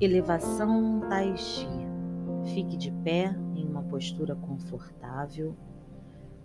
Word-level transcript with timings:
Elevação 0.00 1.00
Tai 1.08 1.36
Chi. 1.36 1.68
Fique 2.52 2.76
de 2.76 2.90
pé 2.90 3.32
em 3.54 3.64
uma 3.64 3.82
postura 3.84 4.34
confortável, 4.34 5.54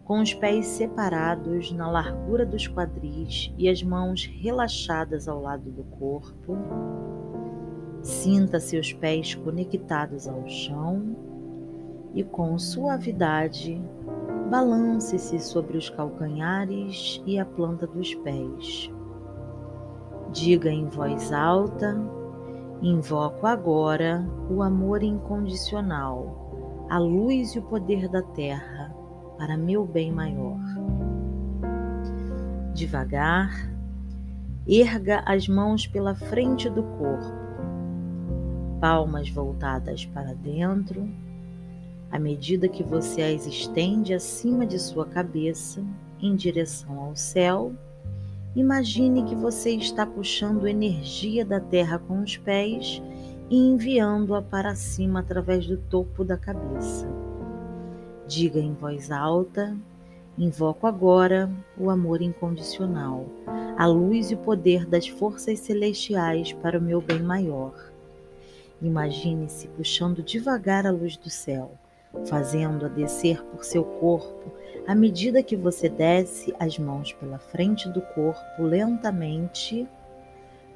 com 0.03 0.21
os 0.21 0.35
pés 0.35 0.67
separados 0.67 1.71
na 1.71 1.89
largura 1.89 2.45
dos 2.45 2.67
quadris 2.67 3.51
e 3.57 3.67
as 3.67 3.81
mãos 3.81 4.23
relaxadas 4.25 5.27
ao 5.27 5.41
lado 5.41 5.71
do 5.71 5.83
corpo. 5.83 6.55
Sinta 8.03 8.59
seus 8.59 8.93
pés 8.93 9.33
conectados 9.33 10.27
ao 10.27 10.47
chão 10.47 11.15
e 12.13 12.23
com 12.23 12.57
suavidade 12.59 13.81
balance-se 14.51 15.39
sobre 15.39 15.75
os 15.75 15.89
calcanhares 15.89 17.19
e 17.25 17.39
a 17.39 17.45
planta 17.45 17.87
dos 17.87 18.13
pés. 18.13 18.91
Diga 20.31 20.69
em 20.69 20.85
voz 20.85 21.33
alta: 21.33 22.18
Invoco 22.81 23.45
agora 23.45 24.25
o 24.49 24.63
amor 24.63 25.03
incondicional, 25.03 26.87
a 26.89 26.97
luz 26.97 27.55
e 27.55 27.59
o 27.59 27.63
poder 27.63 28.07
da 28.07 28.21
terra 28.21 28.93
para 29.37 29.57
meu 29.57 29.85
bem 29.85 30.11
maior. 30.11 30.59
Devagar, 32.73 33.51
erga 34.67 35.21
as 35.25 35.47
mãos 35.47 35.85
pela 35.87 36.15
frente 36.15 36.69
do 36.69 36.83
corpo, 36.83 37.33
palmas 38.79 39.29
voltadas 39.29 40.05
para 40.05 40.33
dentro 40.33 41.07
à 42.11 42.17
medida 42.17 42.67
que 42.67 42.83
você 42.83 43.21
as 43.21 43.45
estende 43.45 44.13
acima 44.13 44.65
de 44.65 44.79
sua 44.79 45.05
cabeça 45.05 45.83
em 46.19 46.35
direção 46.35 46.99
ao 46.99 47.15
céu, 47.15 47.73
imagine 48.59 49.23
que 49.23 49.35
você 49.35 49.71
está 49.71 50.05
puxando 50.05 50.67
energia 50.67 51.45
da 51.45 51.59
terra 51.59 51.97
com 51.97 52.21
os 52.21 52.37
pés 52.37 53.01
e 53.49 53.57
enviando-a 53.57 54.41
para 54.41 54.75
cima 54.75 55.21
através 55.21 55.65
do 55.65 55.77
topo 55.77 56.23
da 56.23 56.37
cabeça. 56.37 57.07
Diga 58.27 58.59
em 58.59 58.73
voz 58.73 59.11
alta: 59.11 59.75
Invoco 60.37 60.85
agora 60.85 61.49
o 61.77 61.89
amor 61.89 62.21
incondicional, 62.21 63.25
a 63.77 63.85
luz 63.85 64.29
e 64.31 64.35
o 64.35 64.37
poder 64.37 64.85
das 64.85 65.07
forças 65.07 65.59
celestiais 65.59 66.53
para 66.53 66.77
o 66.77 66.81
meu 66.81 67.01
bem 67.01 67.21
maior. 67.21 67.73
Imagine-se 68.81 69.67
puxando 69.69 70.21
devagar 70.21 70.85
a 70.85 70.91
luz 70.91 71.17
do 71.17 71.29
céu 71.29 71.71
fazendo-a 72.25 72.89
descer 72.89 73.43
por 73.45 73.63
seu 73.63 73.83
corpo 73.83 74.51
à 74.89 74.95
medida 74.95 75.43
que 75.43 75.55
você 75.55 75.87
desce 75.87 76.51
as 76.59 76.79
mãos 76.79 77.13
pela 77.13 77.37
frente 77.37 77.87
do 77.89 78.01
corpo 78.01 78.63
lentamente, 78.63 79.87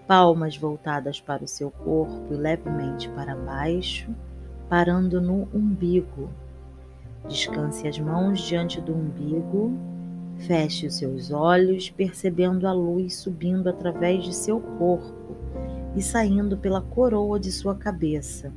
palmas 0.06 0.56
voltadas 0.56 1.20
para 1.20 1.44
o 1.44 1.48
seu 1.48 1.72
corpo 1.72 2.32
e 2.32 2.36
levemente 2.36 3.10
para 3.10 3.36
baixo, 3.36 4.12
parando 4.70 5.20
no 5.20 5.50
umbigo. 5.52 6.30
Descanse 7.28 7.88
as 7.88 7.98
mãos 7.98 8.42
diante 8.42 8.80
do 8.80 8.94
umbigo, 8.94 9.76
feche 10.38 10.86
os 10.86 10.94
seus 10.94 11.32
olhos, 11.32 11.90
percebendo 11.90 12.68
a 12.68 12.72
luz 12.72 13.16
subindo 13.16 13.68
através 13.68 14.26
de 14.26 14.36
seu 14.36 14.60
corpo 14.60 15.36
e 15.96 16.04
saindo 16.04 16.56
pela 16.56 16.82
coroa 16.82 17.40
de 17.40 17.52
sua 17.52 17.74
cabeça 17.74 18.54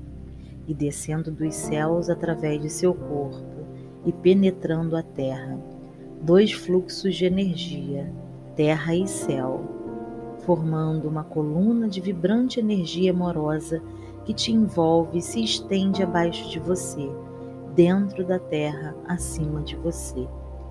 e 0.69 0.75
descendo 0.75 1.31
dos 1.31 1.55
céus 1.55 2.11
através 2.11 2.61
de 2.61 2.69
seu 2.69 2.93
corpo 2.93 3.56
e 4.07 4.13
penetrando 4.13 4.97
a 4.97 5.03
terra. 5.03 5.59
Dois 6.23 6.53
fluxos 6.53 7.15
de 7.15 7.27
energia, 7.27 8.11
terra 8.55 8.95
e 8.95 9.07
céu, 9.07 9.61
formando 10.47 11.09
uma 11.09 11.25
coluna 11.25 11.89
de 11.89 12.01
vibrante 12.01 12.61
energia 12.61 13.11
amorosa 13.11 13.83
que 14.25 14.33
te 14.33 14.53
envolve 14.53 15.19
e 15.19 15.23
se 15.23 15.43
estende 15.43 16.03
abaixo 16.03 16.49
de 16.49 16.59
você, 16.59 17.11
dentro 17.75 18.25
da 18.25 18.39
terra, 18.39 18.95
acima 19.07 19.61
de 19.61 19.77
você, 19.77 20.27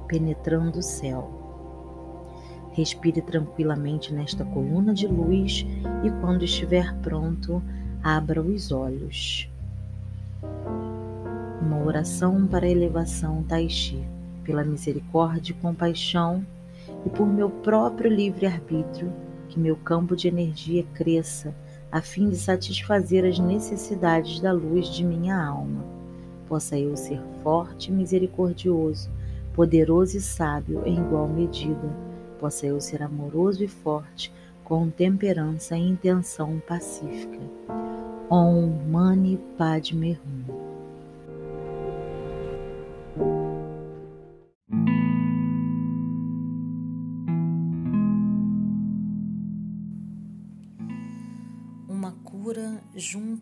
penetrando 0.07 0.79
o 0.79 0.83
céu. 0.83 1.29
Respire 2.71 3.21
tranquilamente 3.21 4.13
nesta 4.13 4.43
coluna 4.43 4.93
de 4.93 5.07
luz 5.07 5.65
e, 6.03 6.09
quando 6.21 6.43
estiver 6.43 6.93
pronto, 6.95 7.61
abra 8.03 8.41
os 8.41 8.71
olhos. 8.71 9.49
Uma 11.65 11.83
oração 11.83 12.45
para 12.45 12.67
a 12.67 12.69
elevação 12.69 13.41
Tai 13.41 13.67
Chi, 13.67 13.99
pela 14.43 14.63
misericórdia 14.63 15.51
e 15.51 15.55
compaixão 15.55 16.45
e 17.03 17.09
por 17.09 17.25
meu 17.25 17.49
próprio 17.49 18.07
livre-arbítrio, 18.07 19.11
que 19.49 19.59
meu 19.59 19.75
campo 19.75 20.15
de 20.15 20.27
energia 20.27 20.85
cresça 20.93 21.55
a 21.91 22.01
fim 22.01 22.29
de 22.29 22.35
satisfazer 22.35 23.25
as 23.25 23.39
necessidades 23.39 24.39
da 24.39 24.51
luz 24.51 24.89
de 24.89 25.03
minha 25.03 25.43
alma. 25.43 25.83
Possa 26.47 26.77
eu 26.77 26.95
ser 26.95 27.19
forte 27.41 27.89
e 27.89 27.91
misericordioso, 27.91 29.09
poderoso 29.55 30.17
e 30.17 30.21
sábio 30.21 30.83
em 30.85 30.99
igual 30.99 31.27
medida. 31.27 31.89
Possa 32.39 32.67
eu 32.67 32.79
ser 32.79 33.01
amoroso 33.01 33.63
e 33.63 33.67
forte, 33.67 34.31
com 34.63 34.87
temperança 34.91 35.75
e 35.75 35.81
intenção 35.81 36.61
pacífica. 36.67 37.39
Om 38.29 38.71
Mani 38.87 39.39
Padme 39.57 40.19
Hum. 40.27 40.54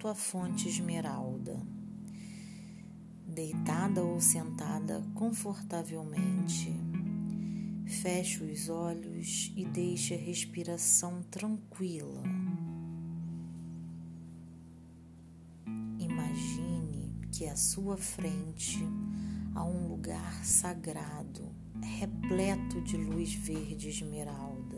Junto 0.03 0.07
à 0.09 0.15
fonte 0.15 0.67
esmeralda. 0.67 1.57
Deitada 3.25 4.03
ou 4.03 4.19
sentada 4.19 5.01
confortavelmente, 5.15 6.73
feche 7.85 8.43
os 8.43 8.67
olhos 8.67 9.53
e 9.55 9.63
deixe 9.65 10.13
a 10.13 10.17
respiração 10.17 11.23
tranquila. 11.31 12.21
que 17.31 17.47
à 17.47 17.55
sua 17.55 17.97
frente 17.97 18.79
há 19.55 19.63
um 19.63 19.87
lugar 19.87 20.45
sagrado, 20.45 21.51
repleto 21.81 22.79
de 22.81 22.95
luz 22.95 23.33
verde 23.33 23.89
esmeralda, 23.89 24.77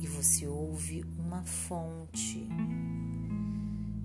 e 0.00 0.06
você 0.06 0.46
ouve 0.46 1.04
uma 1.18 1.44
fonte. 1.44 2.48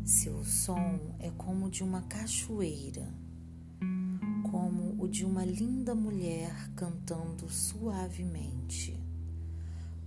Seu 0.05 0.43
som 0.43 1.15
é 1.17 1.31
como 1.31 1.69
de 1.69 1.81
uma 1.81 2.01
cachoeira, 2.01 3.07
como 4.51 5.01
o 5.01 5.07
de 5.07 5.23
uma 5.23 5.45
linda 5.45 5.95
mulher 5.95 6.53
cantando 6.75 7.47
suavemente, 7.47 9.01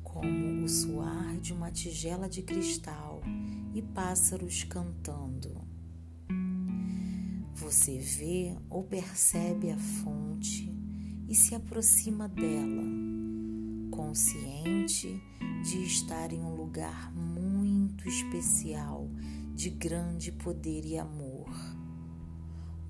como 0.04 0.62
o 0.62 0.68
suar 0.68 1.38
de 1.40 1.54
uma 1.54 1.70
tigela 1.70 2.28
de 2.28 2.42
cristal 2.42 3.22
e 3.74 3.80
pássaros 3.80 4.64
cantando. 4.64 5.62
Você 7.54 7.98
vê 7.98 8.54
ou 8.68 8.84
percebe 8.84 9.70
a 9.70 9.78
fonte 9.78 10.70
e 11.26 11.34
se 11.34 11.54
aproxima 11.54 12.28
dela, 12.28 12.84
consciente 13.90 15.22
de 15.64 15.84
estar 15.84 16.34
em 16.34 16.40
um 16.40 16.54
lugar 16.54 17.10
muito 17.14 18.06
especial 18.06 19.05
de 19.56 19.70
grande 19.70 20.30
poder 20.30 20.84
e 20.84 20.98
amor. 20.98 21.48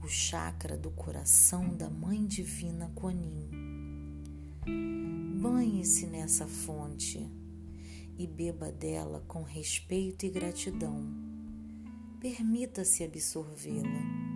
O 0.03 0.09
chakra 0.09 0.77
do 0.77 0.91
coração 0.91 1.77
da 1.77 1.89
Mãe 1.89 2.27
Divina 2.27 2.91
Kuan 2.93 3.15
Banhe-se 5.41 6.09
nessa 6.09 6.45
fonte 6.45 7.25
e 8.19 8.27
beba 8.27 8.73
dela 8.73 9.25
com 9.29 9.45
respeito 9.45 10.27
e 10.27 10.29
gratidão. 10.29 11.07
Permita-se 12.19 13.05
absorvê-la 13.05 14.27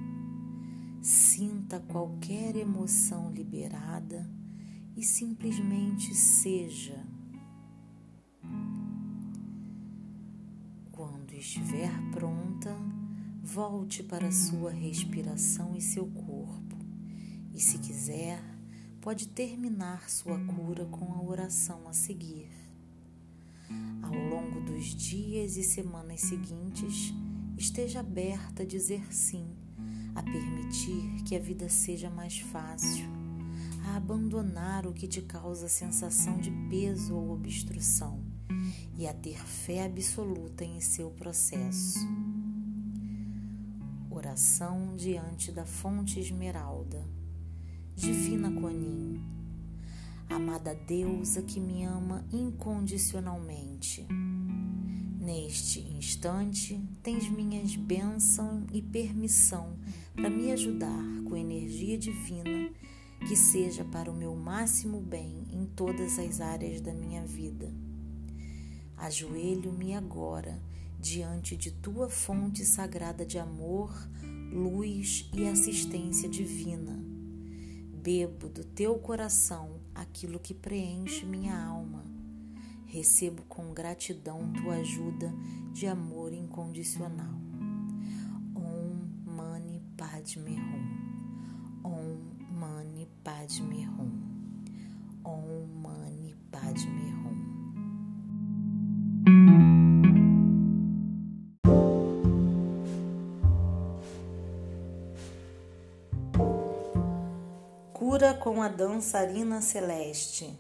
Sinta 1.03 1.81
qualquer 1.81 2.55
emoção 2.55 3.33
liberada 3.33 4.31
e 4.97 5.03
simplesmente 5.03 6.15
seja. 6.15 7.10
Quando 11.31 11.39
estiver 11.39 11.93
pronta, 12.11 12.77
volte 13.41 14.03
para 14.03 14.33
sua 14.33 14.73
respiração 14.73 15.77
e 15.77 15.81
seu 15.81 16.05
corpo. 16.07 16.77
E 17.55 17.61
se 17.61 17.79
quiser, 17.79 18.43
pode 19.01 19.29
terminar 19.29 20.11
sua 20.11 20.41
cura 20.41 20.87
com 20.87 21.13
a 21.15 21.23
oração 21.23 21.87
a 21.87 21.93
seguir. 21.93 22.49
Ao 24.03 24.13
longo 24.13 24.61
dos 24.61 24.87
dias 24.87 25.57
e 25.57 25.63
semanas 25.63 26.21
seguintes, 26.23 27.15
esteja 27.57 28.01
aberta 28.01 28.65
a 28.65 28.67
dizer 28.67 29.15
sim 29.15 29.47
a 30.17 30.25
permitir 30.25 31.23
que 31.23 31.37
a 31.37 31.39
vida 31.39 31.69
seja 31.69 32.11
mais 32.11 32.41
fácil, 32.41 33.07
a 33.87 33.97
abandonar 33.97 34.85
o 34.85 34.93
que 34.93 35.07
te 35.07 35.23
causa 35.23 35.69
sensação 35.69 36.39
de 36.39 36.51
peso 36.69 37.15
ou 37.15 37.31
obstrução 37.31 38.30
e 39.01 39.09
a 39.09 39.15
ter 39.15 39.39
fé 39.47 39.87
absoluta 39.87 40.63
em 40.63 40.79
seu 40.79 41.11
processo. 41.13 42.01
Oração 44.11 44.95
diante 44.95 45.51
da 45.51 45.65
fonte 45.65 46.21
esmeralda. 46.21 47.03
Divina 47.97 48.53
Conin, 48.53 49.25
amada 50.29 50.75
deusa 50.75 51.41
que 51.41 51.59
me 51.59 51.83
ama 51.83 52.27
incondicionalmente. 52.31 54.07
Neste 55.19 55.81
instante, 55.81 56.79
tens 57.03 57.27
minhas 57.31 57.77
bênçãos 57.77 58.65
e 58.71 58.83
permissão 58.83 59.79
para 60.15 60.29
me 60.29 60.53
ajudar 60.53 61.23
com 61.25 61.35
energia 61.35 61.97
divina 61.97 62.71
que 63.27 63.35
seja 63.35 63.83
para 63.83 64.11
o 64.11 64.15
meu 64.15 64.37
máximo 64.37 65.01
bem 65.01 65.47
em 65.51 65.65
todas 65.65 66.19
as 66.19 66.43
áreas 66.43 66.83
da 66.83 66.93
minha 66.93 67.25
vida. 67.25 67.73
Ajoelho-me 69.01 69.95
agora 69.95 70.61
diante 71.01 71.57
de 71.57 71.71
tua 71.71 72.11
fonte 72.11 72.67
sagrada 72.67 73.25
de 73.25 73.39
amor, 73.39 73.91
luz 74.53 75.27
e 75.33 75.49
assistência 75.49 76.29
divina. 76.29 77.03
Bebo 77.95 78.51
do 78.51 78.63
teu 78.63 78.99
coração 78.99 79.81
aquilo 79.95 80.39
que 80.39 80.53
preenche 80.53 81.25
minha 81.25 81.59
alma. 81.59 82.05
Recebo 82.85 83.43
com 83.45 83.73
gratidão 83.73 84.53
tua 84.53 84.75
ajuda 84.75 85.33
de 85.73 85.87
amor 85.87 86.35
incondicional. 86.35 87.41
Om 88.55 89.33
Mani 89.33 89.83
Padme 89.97 90.59
Hum. 90.61 91.81
Om 91.83 92.53
Mani 92.53 93.09
Padme 93.25 93.89
Hum. 93.89 94.00
Com 108.39 108.61
a 108.61 108.69
dançarina 108.69 109.63
celeste. 109.63 110.55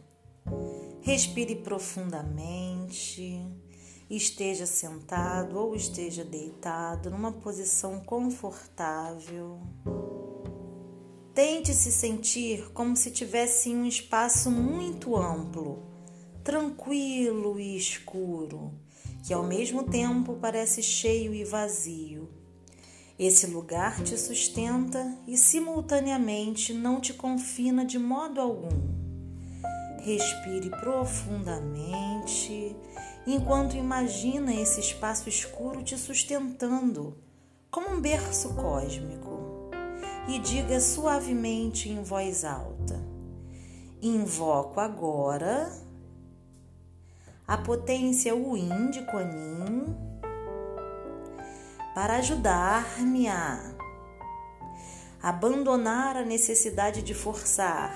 Respire 1.02 1.56
profundamente. 1.56 3.38
Esteja 4.08 4.64
sentado 4.64 5.58
ou 5.58 5.74
esteja 5.74 6.24
deitado 6.24 7.10
numa 7.10 7.32
posição 7.32 8.00
confortável. 8.00 9.60
Tente 11.34 11.74
se 11.74 11.92
sentir 11.92 12.70
como 12.72 12.96
se 12.96 13.10
tivesse 13.10 13.68
um 13.68 13.84
espaço 13.84 14.50
muito 14.50 15.14
amplo, 15.14 15.82
tranquilo 16.42 17.60
e 17.60 17.76
escuro, 17.76 18.72
que 19.22 19.34
ao 19.34 19.42
mesmo 19.42 19.82
tempo 19.82 20.38
parece 20.40 20.82
cheio 20.82 21.34
e 21.34 21.44
vazio. 21.44 22.39
Esse 23.20 23.46
lugar 23.46 24.02
te 24.02 24.16
sustenta 24.16 25.14
e 25.26 25.36
simultaneamente 25.36 26.72
não 26.72 26.98
te 26.98 27.12
confina 27.12 27.84
de 27.84 27.98
modo 27.98 28.40
algum. 28.40 28.70
Respire 29.98 30.70
profundamente 30.70 32.74
enquanto 33.26 33.76
imagina 33.76 34.54
esse 34.54 34.80
espaço 34.80 35.28
escuro 35.28 35.82
te 35.82 35.98
sustentando, 35.98 37.14
como 37.70 37.90
um 37.90 38.00
berço 38.00 38.54
cósmico, 38.54 39.68
e 40.26 40.38
diga 40.38 40.80
suavemente 40.80 41.90
em 41.90 42.02
voz 42.02 42.42
alta: 42.42 42.98
Invoco 44.00 44.80
agora 44.80 45.70
a 47.46 47.58
potência 47.58 48.34
Uin 48.34 48.90
de 48.90 49.02
Quanin 49.02 50.09
para 51.94 52.16
ajudar-me 52.16 53.28
a 53.28 53.74
abandonar 55.22 56.16
a 56.16 56.24
necessidade 56.24 57.02
de 57.02 57.12
forçar, 57.12 57.94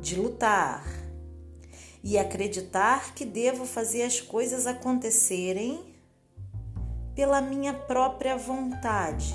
de 0.00 0.16
lutar 0.16 0.84
e 2.02 2.18
acreditar 2.18 3.14
que 3.14 3.24
devo 3.24 3.66
fazer 3.66 4.02
as 4.02 4.20
coisas 4.20 4.66
acontecerem 4.66 5.94
pela 7.14 7.40
minha 7.40 7.74
própria 7.74 8.36
vontade, 8.36 9.34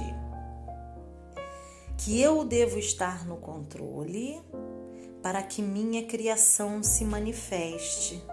que 1.97 2.19
eu 2.19 2.43
devo 2.43 2.79
estar 2.79 3.25
no 3.25 3.37
controle 3.37 4.41
para 5.21 5.43
que 5.43 5.61
minha 5.61 6.05
criação 6.05 6.81
se 6.81 7.03
manifeste. 7.03 8.23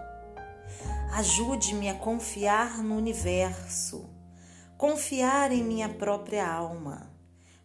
Ajude-me 1.13 1.89
a 1.89 1.93
confiar 1.93 2.83
no 2.83 2.95
universo 2.95 4.12
confiar 4.77 5.51
em 5.51 5.63
minha 5.63 5.89
própria 5.89 6.47
alma, 6.47 7.11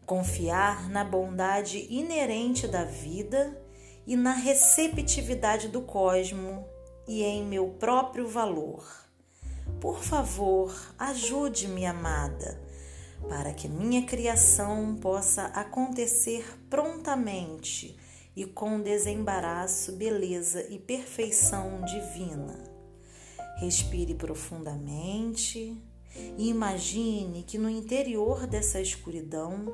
confiar 0.06 0.88
na 0.88 1.04
bondade 1.04 1.86
inerente 1.90 2.66
da 2.66 2.84
vida 2.84 3.60
e 4.06 4.16
na 4.16 4.32
receptividade 4.32 5.68
do 5.68 5.82
cosmo 5.82 6.66
e 7.06 7.22
em 7.22 7.44
meu 7.44 7.70
próprio 7.70 8.26
valor. 8.26 8.86
Por 9.80 10.02
favor, 10.02 10.74
ajude-me, 10.98 11.86
amada, 11.86 12.60
para 13.28 13.52
que 13.52 13.68
minha 13.68 14.04
criação 14.04 14.96
possa 14.96 15.44
acontecer 15.46 16.58
prontamente 16.70 17.98
e 18.34 18.44
com 18.44 18.80
desembaraço, 18.80 19.92
beleza 19.92 20.66
e 20.70 20.78
perfeição 20.78 21.82
divina. 21.84 22.56
Respire 23.58 24.14
profundamente 24.14 25.76
e 26.36 26.48
imagine 26.48 27.42
que 27.42 27.58
no 27.58 27.68
interior 27.68 28.46
dessa 28.46 28.80
escuridão 28.80 29.72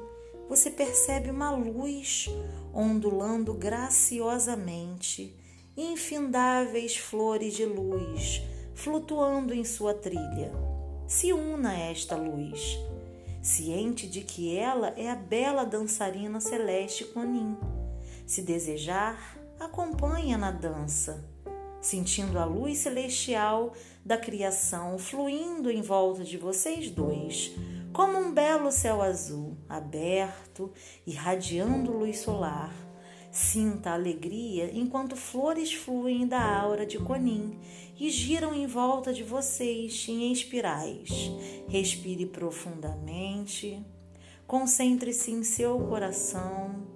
você 0.49 0.71
percebe 0.71 1.31
uma 1.31 1.51
luz 1.51 2.29
ondulando 2.73 3.55
graciosamente, 3.55 5.35
infindáveis 5.77 6.97
flores 6.97 7.55
de 7.55 7.65
luz 7.65 8.43
flutuando 8.75 9.55
em 9.55 9.65
sua 9.65 9.95
trilha. 9.95 10.53
Se 11.07 11.33
una 11.33 11.71
a 11.71 11.79
esta 11.79 12.17
luz, 12.17 12.79
ciente 13.43 14.07
de 14.07 14.23
que 14.23 14.57
ela 14.57 14.89
é 14.97 15.11
a 15.11 15.15
bela 15.15 15.65
dançarina 15.65 16.41
celeste 16.41 17.05
Quanin. 17.05 17.57
Se 18.27 18.43
desejar, 18.43 19.39
acompanha 19.61 20.37
na 20.37 20.51
dança 20.51 21.34
sentindo 21.85 22.39
a 22.39 22.45
luz 22.47 22.79
celestial 22.79 23.75
da 24.05 24.17
criação 24.17 24.99
fluindo 24.99 25.71
em 25.71 25.83
volta 25.83 26.25
de 26.25 26.39
vocês 26.39 26.91
dois, 26.91 27.53
como 27.93 28.19
um 28.19 28.33
belo 28.33 28.73
céu 28.73 29.03
azul, 29.03 29.57
aberto, 29.69 30.73
irradiando 31.07 31.93
luz 31.93 32.21
solar. 32.21 32.75
Sinta 33.31 33.91
a 33.91 33.95
alegria 33.95 34.71
enquanto 34.73 35.15
flores 35.15 35.75
fluem 35.75 36.27
da 36.27 36.43
aura 36.59 36.87
de 36.87 36.99
Conin 36.99 37.59
e 37.99 38.09
giram 38.09 38.55
em 38.55 38.67
volta 38.67 39.13
de 39.13 39.23
vocês 39.23 40.07
em 40.09 40.33
espirais. 40.33 41.31
Respire 41.69 42.27
profundamente, 42.27 43.85
concentre-se 44.47 45.33
em 45.33 45.43
seu 45.43 45.79
coração, 45.81 46.87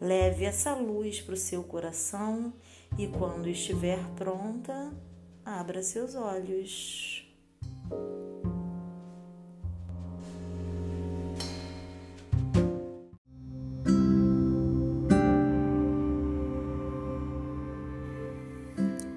leve 0.00 0.44
essa 0.44 0.74
luz 0.74 1.20
para 1.20 1.34
o 1.34 1.38
seu 1.38 1.62
coração 1.62 2.54
e 2.96 3.06
quando 3.08 3.48
estiver 3.48 3.98
pronta, 4.16 4.92
abra 5.44 5.82
seus 5.82 6.14
olhos. 6.14 7.24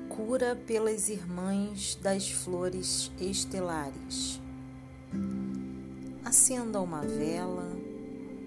Cura 0.10 0.56
pelas 0.56 1.10
irmãs 1.10 1.96
das 2.02 2.32
flores 2.32 3.12
estelares. 3.20 4.42
Acenda 6.24 6.80
uma 6.80 7.02
vela, 7.02 7.81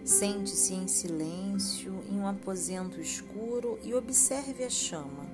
sente-se 0.05 0.75
em 0.75 0.87
silêncio 0.87 2.05
em 2.11 2.21
um 2.21 2.29
aposento 2.29 3.01
escuro 3.01 3.79
e 3.83 3.95
observe 3.95 4.63
a 4.63 4.71
chama. 4.71 5.25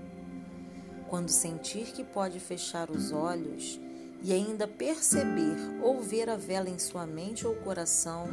Quando 1.08 1.28
sentir 1.28 1.86
que 1.86 2.04
pode 2.04 2.38
fechar 2.38 2.88
os 2.88 3.10
olhos 3.10 3.80
e 4.22 4.32
ainda 4.32 4.68
perceber 4.68 5.56
ou 5.82 6.00
ver 6.00 6.30
a 6.30 6.36
vela 6.36 6.70
em 6.70 6.78
sua 6.78 7.04
mente 7.04 7.44
ou 7.44 7.56
coração, 7.56 8.28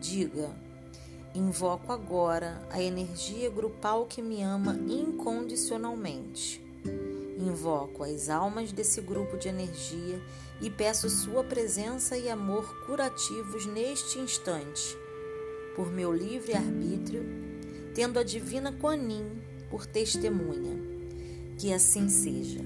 diga: 0.00 0.50
Invoco 1.32 1.92
agora 1.92 2.60
a 2.68 2.82
energia 2.82 3.48
grupal 3.48 4.06
que 4.06 4.20
me 4.20 4.42
ama 4.42 4.74
incondicionalmente. 4.88 6.60
Invoco 7.38 8.02
as 8.02 8.28
almas 8.28 8.72
desse 8.72 9.00
grupo 9.00 9.36
de 9.36 9.48
energia 9.48 10.20
e 10.60 10.68
peço 10.68 11.08
sua 11.08 11.44
presença 11.44 12.16
e 12.16 12.28
amor 12.28 12.84
curativos 12.84 13.64
neste 13.66 14.18
instante, 14.18 14.96
por 15.74 15.92
meu 15.92 16.12
livre 16.12 16.54
arbítrio 16.54 17.42
tendo 17.94 18.18
a 18.18 18.22
divina 18.22 18.72
Quanin 18.72 19.42
por 19.70 19.86
testemunha. 19.86 20.92
Que 21.58 21.72
assim 21.72 22.08
seja. 22.08 22.60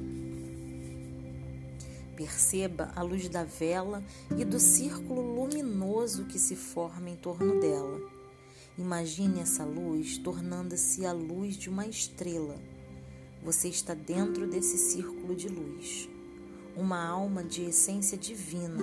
Perceba 2.16 2.92
a 2.96 3.02
luz 3.02 3.28
da 3.28 3.44
vela 3.44 4.02
e 4.38 4.44
do 4.44 4.58
círculo 4.58 5.20
luminoso 5.20 6.24
que 6.24 6.38
se 6.38 6.56
forma 6.56 7.10
em 7.10 7.16
torno 7.16 7.60
dela. 7.60 8.00
Imagine 8.78 9.40
essa 9.40 9.64
luz 9.64 10.16
tornando-se 10.18 11.04
a 11.04 11.12
luz 11.12 11.56
de 11.56 11.68
uma 11.68 11.86
estrela. 11.86 12.56
Você 13.42 13.68
está 13.68 13.92
dentro 13.92 14.46
desse 14.46 14.78
círculo 14.78 15.34
de 15.34 15.48
luz, 15.48 16.08
uma 16.74 17.06
alma 17.06 17.44
de 17.44 17.64
essência 17.64 18.16
divina. 18.16 18.82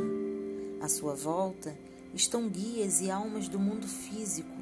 À 0.80 0.88
sua 0.88 1.16
volta 1.16 1.76
estão 2.14 2.50
guias 2.50 3.02
e 3.02 3.10
almas 3.10 3.48
do 3.48 3.60
mundo 3.60 3.88
físico 3.88 4.56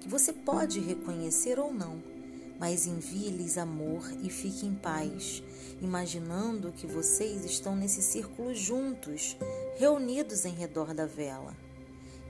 que 0.00 0.08
você 0.08 0.32
pode 0.32 0.80
reconhecer 0.80 1.58
ou 1.58 1.72
não 1.72 2.16
mas 2.58 2.86
envie-lhes 2.86 3.58
amor 3.58 4.02
e 4.22 4.30
fique 4.30 4.66
em 4.66 4.74
paz, 4.74 5.42
imaginando 5.80 6.72
que 6.72 6.86
vocês 6.86 7.44
estão 7.44 7.76
nesse 7.76 8.02
círculo 8.02 8.54
juntos, 8.54 9.36
reunidos 9.76 10.44
em 10.44 10.54
redor 10.54 10.94
da 10.94 11.06
vela. 11.06 11.54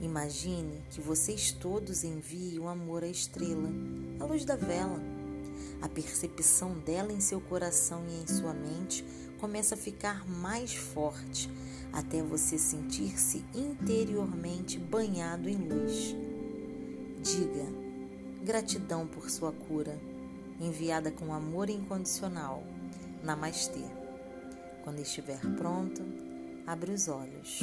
Imagine 0.00 0.82
que 0.90 1.00
vocês 1.00 1.52
todos 1.52 2.04
enviem 2.04 2.58
o 2.58 2.68
amor 2.68 3.02
à 3.02 3.08
estrela, 3.08 3.70
à 4.20 4.24
luz 4.24 4.44
da 4.44 4.56
vela. 4.56 5.00
A 5.80 5.88
percepção 5.88 6.74
dela 6.80 7.12
em 7.12 7.20
seu 7.20 7.40
coração 7.40 8.04
e 8.08 8.22
em 8.22 8.26
sua 8.26 8.52
mente 8.52 9.04
começa 9.40 9.74
a 9.74 9.78
ficar 9.78 10.26
mais 10.28 10.74
forte, 10.74 11.50
até 11.92 12.22
você 12.22 12.58
sentir-se 12.58 13.44
interiormente 13.54 14.78
banhado 14.78 15.48
em 15.48 15.56
luz. 15.56 16.14
Diga: 17.22 17.66
gratidão 18.42 19.06
por 19.06 19.30
sua 19.30 19.52
cura 19.52 19.98
enviada 20.60 21.10
com 21.10 21.32
amor 21.32 21.70
incondicional. 21.70 22.62
Namastê. 23.22 23.84
Quando 24.84 25.00
estiver 25.00 25.40
pronto, 25.56 26.02
abre 26.66 26.92
os 26.92 27.08
olhos. 27.08 27.60